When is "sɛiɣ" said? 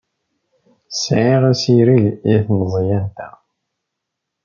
1.01-1.41